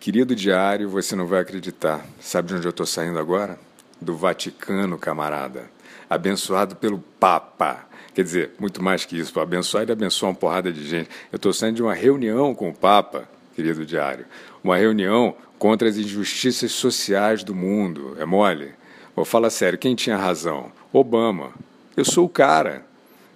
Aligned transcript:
Querido 0.00 0.32
diário, 0.32 0.88
você 0.88 1.16
não 1.16 1.26
vai 1.26 1.40
acreditar. 1.40 2.06
Sabe 2.20 2.48
de 2.48 2.54
onde 2.54 2.66
eu 2.66 2.70
estou 2.70 2.86
saindo 2.86 3.18
agora? 3.18 3.58
Do 4.00 4.16
Vaticano, 4.16 4.96
camarada. 4.96 5.68
Abençoado 6.08 6.76
pelo 6.76 7.00
Papa. 7.18 7.84
Quer 8.14 8.22
dizer, 8.22 8.50
muito 8.60 8.80
mais 8.80 9.04
que 9.04 9.18
isso. 9.18 9.38
Abençoar 9.40 9.88
e 9.88 9.90
abençoar 9.90 10.30
uma 10.30 10.38
porrada 10.38 10.72
de 10.72 10.86
gente. 10.86 11.10
Eu 11.32 11.36
estou 11.36 11.52
saindo 11.52 11.74
de 11.76 11.82
uma 11.82 11.94
reunião 11.94 12.54
com 12.54 12.68
o 12.68 12.74
Papa, 12.74 13.28
querido 13.56 13.84
diário. 13.84 14.24
Uma 14.62 14.76
reunião 14.76 15.34
contra 15.58 15.88
as 15.88 15.96
injustiças 15.96 16.70
sociais 16.70 17.42
do 17.42 17.52
mundo. 17.52 18.16
É 18.20 18.24
mole? 18.24 18.70
Vou 19.16 19.24
falar 19.24 19.50
sério, 19.50 19.76
quem 19.76 19.96
tinha 19.96 20.16
razão? 20.16 20.70
Obama. 20.92 21.50
Eu 21.96 22.04
sou 22.04 22.24
o 22.24 22.28
cara. 22.28 22.86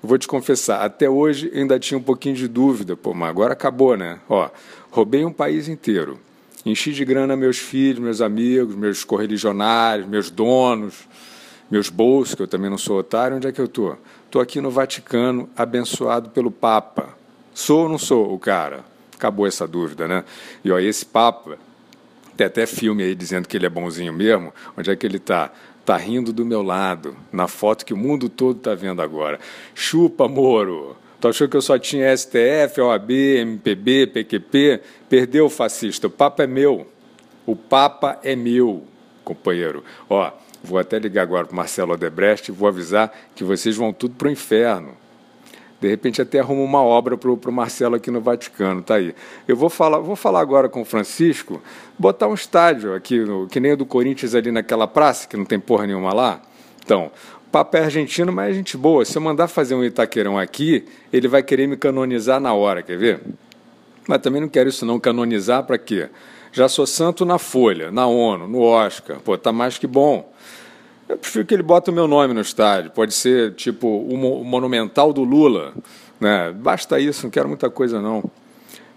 Eu 0.01 0.09
vou 0.09 0.17
te 0.17 0.29
confessar, 0.29 0.85
até 0.85 1.11
hoje 1.11 1.51
ainda 1.53 1.77
tinha 1.81 1.99
um 1.99 2.03
pouquinho 2.03 2.37
de 2.37 2.47
dúvida, 2.47 2.97
pô, 2.97 3.13
mas 3.13 3.31
agora 3.31 3.53
acabou, 3.53 3.97
né? 3.97 4.21
Ó, 4.29 4.49
roubei 4.93 5.25
um 5.25 5.33
país 5.33 5.67
inteiro 5.67 6.21
Enchi 6.65 6.93
de 6.93 7.05
grana 7.05 7.37
meus 7.37 7.59
filhos, 7.59 7.99
meus 7.99 8.21
amigos, 8.21 8.77
meus 8.77 9.03
correligionários, 9.03 10.07
meus 10.07 10.31
donos, 10.31 11.09
meus 11.69 11.89
bolsos, 11.89 12.37
que 12.37 12.43
eu 12.43 12.47
também 12.47 12.71
não 12.71 12.79
sou 12.79 12.99
otário. 12.99 13.37
Onde 13.37 13.49
é 13.49 13.53
que 13.53 13.61
eu 13.61 13.65
estou? 13.65 13.99
Estou 14.27 14.41
aqui 14.41 14.61
no 14.61 14.71
Vaticano, 14.71 15.51
abençoado 15.57 16.31
pelo 16.31 16.51
Papa. 16.51 17.17
Sou 17.53 17.83
ou 17.83 17.89
não 17.89 17.99
sou 17.99 18.33
o 18.33 18.39
cara? 18.39 18.85
Acabou 19.15 19.47
essa 19.47 19.67
dúvida, 19.67 20.07
né? 20.07 20.25
E 20.65 20.71
ó, 20.71 20.79
esse 20.79 21.05
Papa, 21.05 21.59
tem 22.37 22.47
até 22.47 22.65
filme 22.65 23.03
aí 23.03 23.15
dizendo 23.15 23.49
que 23.49 23.57
ele 23.57 23.67
é 23.67 23.71
bonzinho 23.71 24.13
mesmo. 24.13 24.55
Onde 24.77 24.91
é 24.91 24.97
que 24.97 25.05
ele 25.05 25.17
está? 25.17 25.53
Está 25.81 25.97
rindo 25.97 26.33
do 26.33 26.47
meu 26.47 26.63
lado, 26.63 27.17
na 27.33 27.49
foto 27.49 27.85
que 27.85 27.93
o 27.93 27.97
mundo 27.97 28.29
todo 28.29 28.59
está 28.59 28.73
vendo 28.73 29.03
agora. 29.03 29.41
Chupa, 29.75 30.29
Moro! 30.29 30.97
Tu 31.23 31.29
achou 31.29 31.49
que 31.49 31.57
eu 31.57 31.63
só 31.63 31.79
tinha 31.79 32.17
STF, 32.17 32.81
OAB, 32.81 33.13
MPB, 33.13 34.09
PQP? 34.09 34.81
Perdeu, 35.09 35.49
fascista. 35.49 36.09
O 36.09 36.11
Papa 36.11 36.43
é 36.43 36.49
meu. 36.49 36.85
O 37.47 37.55
Papa 37.55 38.19
é 38.25 38.35
meu, 38.35 38.83
companheiro. 39.23 39.85
Ó, 40.11 40.33
vou 40.65 40.81
até 40.81 40.99
ligar 40.99 41.23
agora 41.23 41.47
para 41.47 41.55
Marcelo 41.55 41.93
Odebrecht 41.93 42.51
e 42.51 42.53
vou 42.53 42.67
avisar 42.67 43.13
que 43.37 43.45
vocês 43.45 43.77
vão 43.77 43.93
tudo 43.93 44.17
para 44.17 44.27
o 44.27 44.33
inferno. 44.33 44.97
De 45.81 45.89
repente 45.89 46.21
até 46.21 46.41
arrumo 46.41 46.65
uma 46.65 46.83
obra 46.83 47.17
para 47.17 47.31
o 47.31 47.53
Marcelo 47.53 47.95
aqui 47.95 48.11
no 48.11 48.21
Vaticano, 48.21 48.83
tá 48.83 48.97
aí. 48.97 49.15
Eu 49.47 49.55
vou 49.55 49.71
falar, 49.71 49.99
vou 49.99 50.17
falar 50.17 50.41
agora 50.41 50.69
com 50.69 50.83
o 50.83 50.85
Francisco, 50.85 51.63
botar 51.97 52.27
um 52.27 52.35
estádio 52.35 52.97
aqui, 52.97 53.25
que 53.49 53.61
nem 53.61 53.75
o 53.75 53.77
do 53.77 53.87
Corinthians 53.87 54.35
ali 54.35 54.51
naquela 54.51 54.89
praça, 54.89 55.29
que 55.29 55.37
não 55.37 55.45
tem 55.45 55.61
porra 55.61 55.87
nenhuma 55.87 56.13
lá. 56.13 56.43
Então, 56.85 57.13
Papa 57.53 57.77
é 57.77 57.85
argentino, 57.85 58.33
mas 58.33 58.51
é 58.51 58.55
gente 58.55 58.79
boa. 58.79 59.05
Se 59.05 59.19
eu 59.19 59.21
mandar 59.21 59.47
fazer 59.47 59.75
um 59.75 59.85
Itaqueirão 59.85 60.39
aqui, 60.39 60.87
ele 61.13 61.29
vai 61.29 61.43
querer 61.43 61.67
me 61.67 61.77
canonizar 61.77 62.41
na 62.41 62.55
hora, 62.55 62.83
quer 62.83 62.97
ver? 62.97 63.21
Mas 64.09 64.23
também 64.23 64.41
não 64.41 64.49
quero 64.49 64.71
isso 64.71 64.87
não, 64.87 64.99
canonizar 64.99 65.63
para 65.65 65.77
quê? 65.77 66.09
Já 66.51 66.67
sou 66.67 66.87
santo 66.87 67.27
na 67.27 67.39
Folha, 67.39 67.91
na 67.91 68.07
ONU, 68.07 68.49
no 68.49 68.63
Oscar. 68.63 69.21
Pô, 69.21 69.37
tá 69.37 69.53
mais 69.53 69.77
que 69.77 69.87
bom. 69.87 70.33
Eu 71.07 71.19
prefiro 71.19 71.45
que 71.45 71.53
ele 71.53 71.63
bota 71.63 71.91
o 71.91 71.95
meu 71.95 72.09
nome 72.09 72.33
no 72.33 72.41
estádio. 72.41 72.91
Pode 72.91 73.13
ser 73.13 73.53
tipo 73.53 73.87
o 73.87 74.17
monumental 74.43 75.13
do 75.13 75.23
Lula. 75.23 75.75
Né? 76.19 76.53
Basta 76.53 76.99
isso, 76.99 77.25
não 77.25 77.31
quero 77.31 77.49
muita 77.49 77.69
coisa 77.69 78.01
não. 78.01 78.25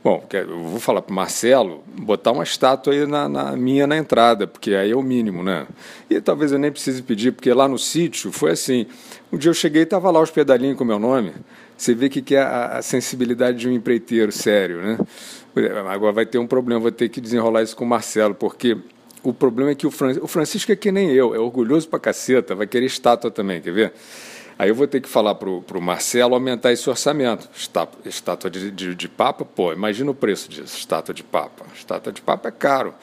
Bom, 0.06 0.24
eu 0.32 0.60
vou 0.60 0.80
falar 0.80 1.02
para 1.02 1.12
o 1.12 1.16
Marcelo 1.16 1.84
botar 1.98 2.32
uma 2.32 2.44
estátua 2.44 2.94
aí 2.94 3.08
na, 3.08 3.28
na, 3.28 3.56
minha 3.56 3.88
na 3.88 3.98
entrada, 3.98 4.46
porque 4.46 4.76
aí 4.76 4.92
é 4.92 4.96
o 4.96 5.02
mínimo, 5.02 5.42
né? 5.42 5.66
E 6.08 6.22
talvez 6.22 6.52
eu 6.52 6.60
nem 6.60 6.72
precise 6.72 7.02
pedir, 7.02 7.32
porque 7.32 7.52
lá 7.52 7.68
no 7.68 7.80
sítio 7.80 8.32
foi 8.32 8.52
assim. 8.52 8.86
Um 9.34 9.38
dia 9.40 9.50
eu 9.50 9.54
cheguei 9.56 9.82
e 9.82 9.84
estava 9.84 10.12
lá 10.12 10.22
os 10.22 10.30
pedalinhos 10.30 10.78
com 10.78 10.84
o 10.84 10.88
meu 10.88 11.00
nome. 11.00 11.34
Você 11.76 11.96
vê 11.96 12.08
que, 12.08 12.22
que 12.22 12.36
é 12.36 12.42
a, 12.44 12.78
a 12.78 12.82
sensibilidade 12.84 13.58
de 13.58 13.68
um 13.68 13.72
empreiteiro 13.72 14.32
sério, 14.32 14.80
né? 14.80 15.00
Agora 15.90 16.14
vai 16.14 16.26
ter 16.28 16.38
um 16.38 16.46
problema, 16.46 16.82
vou 16.82 16.92
ter 16.92 17.10
que 17.10 17.20
desenrolar 17.20 17.64
isso 17.64 17.76
com 17.76 17.84
o 17.84 17.88
Marcelo, 17.88 18.36
porque 18.36 18.78
o 19.24 19.34
problema 19.34 19.72
é 19.72 19.76
que 19.76 19.88
o, 19.88 19.92
Fran... 19.92 20.20
o 20.22 20.28
Francisco 20.28 20.72
é 20.72 20.76
que 20.76 20.92
nem 20.92 21.10
eu, 21.14 21.34
é 21.34 21.40
orgulhoso 21.40 21.90
pra 21.90 21.98
caceta, 21.98 22.54
vai 22.54 22.68
querer 22.68 22.86
estátua 22.86 23.32
também, 23.32 23.60
quer 23.60 23.74
ver? 23.74 23.94
Aí 24.58 24.70
eu 24.70 24.76
vou 24.76 24.88
ter 24.88 25.02
que 25.02 25.10
falar 25.10 25.36
para 25.36 25.50
o 25.50 25.82
Marcelo 25.82 26.34
aumentar 26.34 26.72
esse 26.72 26.90
orçamento. 26.90 27.50
Estátua, 27.54 28.00
estátua 28.06 28.50
de, 28.50 28.72
de, 28.72 28.96
de, 28.96 29.10
Papa, 29.10 29.44
pô, 29.44 29.74
imagina 29.74 30.10
o 30.10 30.16
preço 30.16 30.50
disso, 30.50 30.78
estátua 30.78 31.14
de 31.14 31.24
Papa. 31.24 31.66
Estátua 31.76 32.14
de 32.14 32.22
Papa 32.22 32.48
é 32.48 32.52
caro. 32.52 32.94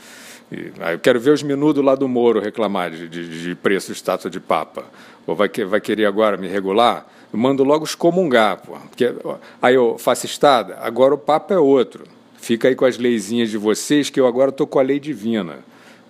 E, 0.51 0.73
aí 0.81 0.95
eu 0.95 0.99
quero 0.99 1.21
ver 1.21 1.31
os 1.31 1.43
menudos 1.43 1.85
lá 1.85 1.95
do 1.95 2.09
Moro 2.09 2.41
reclamar 2.41 2.91
de, 2.91 3.07
de, 3.07 3.43
de 3.43 3.55
preço 3.55 3.89
de 3.89 3.93
estátua 3.93 4.31
de 4.31 4.41
Papa. 4.41 4.85
Ou 5.27 5.37
vai, 5.37 5.49
vai 5.49 5.81
querer 5.81 6.07
agora 6.07 6.39
me 6.39 6.49
regular? 6.49 7.07
Eu 7.31 7.39
mando 7.39 7.63
logo 7.65 7.85
excomungar, 7.85 8.63
pô. 8.63 8.73
Porque, 8.89 9.15
aí 9.61 9.75
eu 9.75 9.99
faço 9.99 10.25
estada, 10.25 10.79
agora 10.81 11.15
o 11.15 11.19
Papa 11.19 11.53
é 11.53 11.59
outro. 11.59 12.05
Fica 12.37 12.69
aí 12.69 12.75
com 12.75 12.87
as 12.87 12.97
leizinhas 12.97 13.51
de 13.51 13.59
vocês, 13.59 14.11
que 14.11 14.19
eu 14.19 14.27
agora 14.27 14.49
estou 14.49 14.67
com 14.67 14.79
a 14.79 14.83
lei 14.83 14.99
divina. 14.99 15.59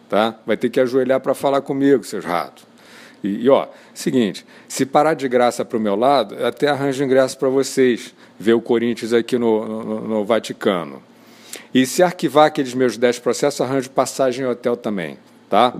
Tá? 0.08 0.36
Vai 0.46 0.56
ter 0.56 0.70
que 0.70 0.80
ajoelhar 0.80 1.20
para 1.20 1.34
falar 1.34 1.60
comigo, 1.62 2.04
seus 2.04 2.24
ratos. 2.24 2.64
E, 3.22 3.44
e, 3.44 3.48
ó, 3.48 3.68
seguinte, 3.94 4.44
se 4.66 4.84
parar 4.84 5.14
de 5.14 5.28
graça 5.28 5.64
para 5.64 5.78
o 5.78 5.80
meu 5.80 5.94
lado, 5.94 6.44
até 6.44 6.68
arranjo 6.68 7.04
ingresso 7.04 7.38
para 7.38 7.48
vocês 7.48 8.14
ver 8.38 8.54
o 8.54 8.60
Corinthians 8.60 9.12
aqui 9.12 9.38
no, 9.38 9.64
no, 9.84 10.00
no, 10.08 10.24
Vaticano. 10.24 11.02
E 11.72 11.86
se 11.86 12.02
arquivar 12.02 12.46
aqueles 12.46 12.74
meus 12.74 12.96
10 12.96 13.20
processos, 13.20 13.60
arranjo 13.60 13.90
passagem 13.90 14.44
em 14.44 14.48
hotel 14.48 14.76
também, 14.76 15.18
tá? 15.48 15.74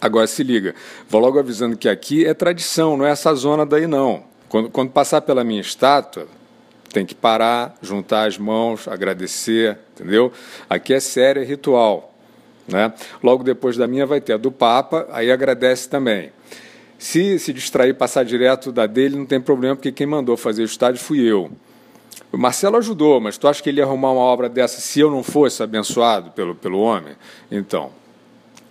Agora 0.00 0.26
se 0.26 0.42
liga, 0.42 0.74
vou 1.08 1.20
logo 1.20 1.38
avisando 1.38 1.76
que 1.76 1.88
aqui 1.88 2.26
é 2.26 2.34
tradição, 2.34 2.96
não 2.96 3.06
é 3.06 3.10
essa 3.10 3.34
zona 3.34 3.64
daí 3.64 3.86
não. 3.86 4.24
Quando, 4.48 4.68
quando 4.70 4.90
passar 4.90 5.22
pela 5.22 5.42
minha 5.42 5.60
estátua, 5.60 6.26
tem 6.92 7.06
que 7.06 7.14
parar, 7.14 7.76
juntar 7.82 8.26
as 8.26 8.38
mãos, 8.38 8.88
agradecer, 8.88 9.78
entendeu? 9.94 10.32
Aqui 10.68 10.94
é 10.94 11.00
sério, 11.00 11.42
é 11.42 11.44
ritual. 11.44 12.15
Né? 12.68 12.92
Logo 13.22 13.44
depois 13.44 13.76
da 13.76 13.86
minha 13.86 14.06
vai 14.06 14.20
ter 14.20 14.34
a 14.34 14.36
do 14.36 14.50
Papa, 14.50 15.06
aí 15.10 15.30
agradece 15.30 15.88
também. 15.88 16.32
Se 16.98 17.38
se 17.38 17.52
distrair 17.52 17.94
passar 17.94 18.24
direto 18.24 18.72
da 18.72 18.86
dele, 18.86 19.16
não 19.16 19.26
tem 19.26 19.40
problema, 19.40 19.76
porque 19.76 19.92
quem 19.92 20.06
mandou 20.06 20.36
fazer 20.36 20.62
o 20.62 20.64
estádio 20.64 21.00
fui 21.00 21.20
eu. 21.20 21.50
O 22.32 22.38
Marcelo 22.38 22.76
ajudou, 22.76 23.20
mas 23.20 23.38
tu 23.38 23.46
acha 23.46 23.62
que 23.62 23.68
ele 23.68 23.80
ia 23.80 23.84
arrumar 23.84 24.12
uma 24.12 24.22
obra 24.22 24.48
dessa 24.48 24.80
se 24.80 25.00
eu 25.00 25.10
não 25.10 25.22
fosse 25.22 25.62
abençoado 25.62 26.30
pelo, 26.30 26.54
pelo 26.54 26.80
homem? 26.80 27.14
Então, 27.50 27.90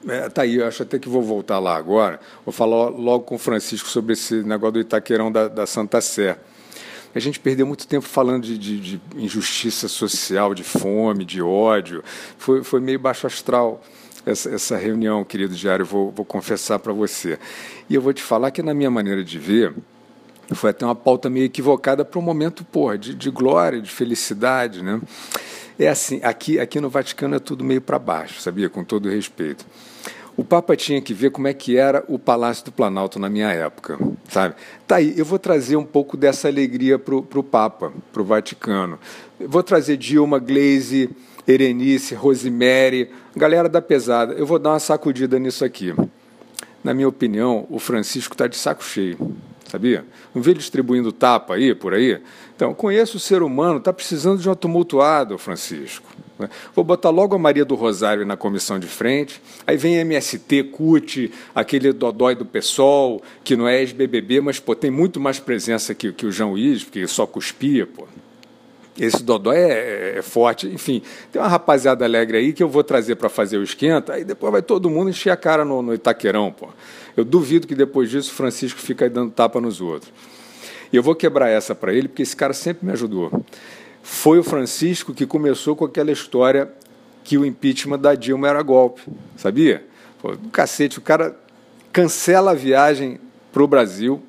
é, 0.08 0.30
tá 0.30 0.44
aí, 0.44 0.56
eu 0.56 0.68
acho 0.68 0.84
até 0.84 1.00
que 1.00 1.10
vou 1.10 1.22
voltar 1.22 1.60
lá 1.60 1.76
agora. 1.76 2.20
Vou 2.46 2.54
falar 2.54 2.90
logo 2.90 3.24
com 3.24 3.36
o 3.36 3.40
Francisco 3.40 3.88
sobre 3.88 4.14
esse 4.14 4.44
negócio 4.44 4.74
do 4.74 4.80
Itaqueirão 4.80 5.32
da, 5.32 5.48
da 5.48 5.66
Santa 5.66 6.02
Sé. 6.02 6.38
A 7.16 7.20
gente 7.20 7.40
perdeu 7.40 7.66
muito 7.66 7.88
tempo 7.88 8.06
falando 8.06 8.44
de, 8.44 8.58
de, 8.58 8.80
de 8.80 9.02
injustiça 9.16 9.88
social, 9.88 10.54
de 10.54 10.64
fome, 10.64 11.24
de 11.24 11.42
ódio. 11.42 12.04
Foi, 12.38 12.62
foi 12.62 12.82
meio 12.82 13.00
baixo 13.00 13.26
astral 13.26 13.82
essa, 14.26 14.50
essa 14.50 14.76
reunião, 14.76 15.24
querido 15.24 15.56
diário, 15.56 15.86
vou, 15.86 16.12
vou 16.12 16.26
confessar 16.26 16.80
para 16.80 16.92
você. 16.92 17.40
E 17.90 17.96
eu 17.96 18.02
vou 18.02 18.12
te 18.12 18.24
falar 18.24 18.52
que, 18.52 18.62
na 18.62 18.74
minha 18.74 18.90
maneira 18.90 19.24
de 19.24 19.38
ver, 19.38 19.74
foi 20.54 20.72
até 20.72 20.86
uma 20.86 20.96
pauta 20.96 21.30
meio 21.30 21.46
equivocada 21.46 22.04
para 22.04 22.20
um 22.20 22.24
momento 22.24 22.64
porra, 22.66 22.98
de, 22.98 23.14
de 23.14 23.30
glória, 23.30 23.82
de 23.82 23.90
felicidade. 23.90 24.84
Né? 24.84 25.00
É 25.78 25.88
assim, 25.88 26.20
aqui, 26.24 26.60
aqui 26.60 26.80
no 26.80 26.90
Vaticano 26.90 27.36
é 27.36 27.40
tudo 27.40 27.64
meio 27.64 27.82
para 27.82 28.00
baixo, 28.00 28.42
sabia? 28.42 28.70
Com 28.70 28.84
todo 28.84 29.10
respeito. 29.10 29.66
O 30.38 30.44
Papa 30.44 30.76
tinha 30.76 31.02
que 31.02 31.14
ver 31.14 31.32
como 31.32 31.48
é 31.48 31.54
que 31.54 31.78
era 31.78 32.04
o 32.10 32.20
Palácio 32.20 32.66
do 32.66 32.72
Planalto 32.72 33.18
na 33.18 33.30
minha 33.30 33.50
época, 33.52 33.98
sabe? 34.28 34.56
Tá 34.86 34.98
aí, 34.98 35.14
eu 35.18 35.24
vou 35.24 35.40
trazer 35.40 35.78
um 35.78 35.86
pouco 35.86 36.18
dessa 36.18 36.50
alegria 36.50 37.00
para 37.00 37.16
o 37.16 37.44
Papa, 37.44 37.94
para 38.12 38.22
o 38.22 38.26
Vaticano. 38.26 39.00
Eu 39.40 39.48
vou 39.48 39.64
trazer 39.64 39.96
Dilma, 39.96 40.38
Glaze, 40.38 41.10
Erenice, 41.48 42.16
Rosemary, 42.16 43.10
galera 43.34 43.70
da 43.70 43.82
pesada. 43.82 44.34
Eu 44.34 44.46
vou 44.46 44.60
dar 44.60 44.72
uma 44.72 44.80
sacudida 44.80 45.40
nisso 45.40 45.64
aqui. 45.64 45.94
Na 46.84 46.94
minha 46.94 47.08
opinião, 47.08 47.66
o 47.70 47.80
Francisco 47.80 48.34
está 48.34 48.46
de 48.46 48.58
saco 48.58 48.84
cheio, 48.84 49.18
sabia? 49.66 50.06
Não 50.34 50.42
vê 50.42 50.52
ele 50.52 50.60
distribuindo 50.60 51.14
tapa 51.14 51.56
aí, 51.56 51.74
por 51.74 51.94
aí? 51.94 52.22
Então, 52.54 52.74
conheço 52.74 53.16
o 53.16 53.20
ser 53.22 53.42
humano, 53.42 53.78
está 53.78 53.94
precisando 53.94 54.42
de 54.42 54.50
uma 54.50 54.56
tumultuada, 54.56 55.38
Francisco. 55.38 56.08
Né? 56.38 56.50
Vou 56.74 56.84
botar 56.84 57.10
logo 57.10 57.36
a 57.36 57.40
Maria 57.40 57.66
do 57.66 57.76
Rosário 57.76 58.26
na 58.26 58.36
comissão 58.36 58.78
de 58.78 58.88
frente, 58.88 59.42
aí 59.66 59.78
vem 59.78 59.96
MST, 59.96 60.64
CUT, 60.66 61.32
aquele 61.54 61.94
dodói 61.94 62.36
do 62.36 62.46
PSOL, 62.46 63.22
que 63.44 63.56
não 63.56 63.68
é 63.68 63.80
ex-BBB, 63.80 64.42
mas 64.42 64.60
pô, 64.60 64.76
tem 64.76 64.92
muito 64.92 65.20
mais 65.20 65.40
presença 65.40 65.94
que, 65.94 66.12
que 66.12 66.26
o 66.26 66.32
João 66.32 66.52
Luiz, 66.52 66.84
porque 66.84 67.08
só 67.08 67.26
cuspia. 67.26 67.88
Pô. 67.88 68.06
Esse 68.98 69.24
dodói 69.24 69.58
é, 69.58 69.72
é, 69.72 70.14
é, 70.18 70.22
forte. 70.22 70.68
Enfim, 70.68 71.02
tem 71.32 71.42
uma 71.42 71.48
rapaziada 71.48 72.06
alegre 72.06 72.38
aí 72.38 72.54
que 72.54 72.64
eu 72.64 72.70
vou 72.70 72.84
trazer 72.84 73.16
para 73.16 73.28
fazer 73.28 73.58
o 73.58 73.64
esquenta, 73.64 74.14
aí 74.14 74.24
depois 74.24 74.52
vai 74.52 74.62
todo 74.62 74.90
mundo 74.90 75.10
encher 75.10 75.32
a 75.32 75.38
cara 75.38 75.66
no, 75.66 75.82
no 75.82 75.94
Itaquerão. 75.94 76.52
Pô. 76.52 76.70
Eu 77.16 77.24
duvido 77.26 77.68
que 77.68 77.76
depois 77.76 78.10
disso 78.10 78.32
o 78.32 78.34
Francisco 78.34 78.80
fica 78.80 79.06
aí 79.06 79.10
dando 79.10 79.32
tapa 79.32 79.60
nos 79.60 79.82
outros. 79.82 80.12
E 80.92 80.96
eu 80.96 81.04
vou 81.04 81.16
quebrar 81.16 81.50
essa 81.50 81.74
para 81.74 81.94
ele, 81.94 82.08
porque 82.08 82.24
esse 82.24 82.36
cara 82.36 82.54
sempre 82.54 82.86
me 82.86 82.92
ajudou 82.94 83.32
foi 84.08 84.38
o 84.38 84.44
Francisco 84.44 85.16
que 85.16 85.26
começou 85.26 85.76
com 85.76 85.84
aquela 85.84 86.12
história 86.12 86.72
que 87.24 87.40
o 87.40 87.46
impeachment 87.46 87.98
da 87.98 88.14
Dilma 88.14 88.48
era 88.48 88.62
golpe, 88.62 89.02
sabia? 89.36 89.84
Pô, 90.22 90.38
cacete, 90.52 91.00
o 91.00 91.02
cara 91.02 91.36
cancela 91.92 92.52
a 92.52 92.54
viagem 92.54 93.20
para 93.52 93.64
o 93.64 93.68
Brasil 93.68 94.22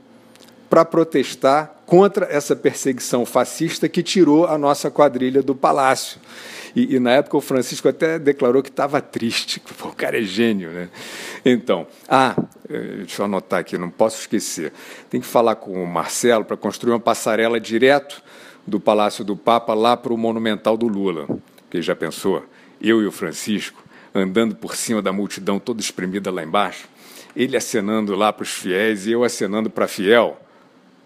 para 0.70 0.82
protestar 0.82 1.82
contra 1.84 2.24
essa 2.24 2.56
perseguição 2.56 3.26
fascista 3.26 3.86
que 3.86 4.02
tirou 4.02 4.46
a 4.46 4.56
nossa 4.56 4.90
quadrilha 4.90 5.42
do 5.42 5.54
palácio. 5.54 6.18
E, 6.74 6.96
e 6.96 6.98
na 6.98 7.12
época 7.12 7.36
o 7.36 7.42
Francisco 7.42 7.86
até 7.86 8.18
declarou 8.18 8.62
que 8.62 8.70
estava 8.70 9.02
triste. 9.02 9.60
Pô, 9.60 9.88
o 9.88 9.94
cara 9.94 10.18
é 10.18 10.22
gênio, 10.22 10.70
né? 10.70 10.88
Então, 11.44 11.86
ah, 12.08 12.34
eh, 12.70 12.94
deixa 13.00 13.20
eu 13.20 13.26
anotar 13.26 13.60
aqui, 13.60 13.76
não 13.76 13.90
posso 13.90 14.20
esquecer. 14.20 14.72
Tem 15.10 15.20
que 15.20 15.26
falar 15.26 15.56
com 15.56 15.84
o 15.84 15.86
Marcelo 15.86 16.46
para 16.46 16.56
construir 16.56 16.92
uma 16.92 17.00
passarela 17.00 17.60
direto 17.60 18.22
do 18.66 18.80
Palácio 18.80 19.24
do 19.24 19.36
Papa 19.36 19.72
lá 19.74 19.96
para 19.96 20.12
o 20.12 20.18
Monumental 20.18 20.76
do 20.76 20.88
Lula. 20.88 21.26
Que 21.70 21.80
já 21.80 21.94
pensou? 21.94 22.44
Eu 22.80 23.00
e 23.02 23.06
o 23.06 23.12
Francisco 23.12 23.86
andando 24.14 24.56
por 24.56 24.74
cima 24.74 25.02
da 25.02 25.12
multidão 25.12 25.58
toda 25.58 25.80
espremida 25.80 26.30
lá 26.30 26.42
embaixo, 26.42 26.88
ele 27.34 27.56
acenando 27.56 28.14
lá 28.14 28.32
para 28.32 28.44
os 28.44 28.50
fiéis 28.50 29.06
e 29.06 29.12
eu 29.12 29.22
acenando 29.22 29.68
para 29.68 29.86
fiel. 29.86 30.40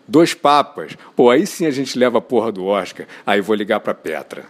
Dois 0.06 0.32
papas. 0.32 0.96
Pô, 1.16 1.30
aí 1.30 1.46
sim 1.46 1.66
a 1.66 1.70
gente 1.70 1.98
leva 1.98 2.18
a 2.18 2.20
porra 2.20 2.52
do 2.52 2.64
Oscar. 2.64 3.06
Aí 3.26 3.40
vou 3.40 3.54
ligar 3.54 3.80
para 3.80 3.94
Petra. 3.94 4.44